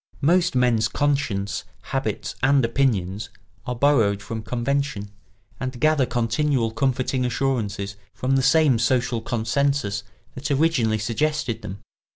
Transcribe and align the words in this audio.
Most 0.21 0.55
men's 0.55 0.87
conscience, 0.87 1.63
habits, 1.83 2.33
and 2.41 2.65
opinions 2.65 3.29
are 3.67 3.75
borrowed 3.75 4.19
from 4.19 4.41
convention 4.41 5.11
and 5.59 5.79
gather 5.79 6.07
continual 6.07 6.71
comforting 6.71 7.23
assurances 7.23 7.97
from 8.11 8.35
the 8.35 8.41
same 8.41 8.79
social 8.79 9.21
consensus 9.21 10.01
that 10.33 10.49
originally 10.49 10.97
suggested 10.97 11.61
them. 11.61 11.83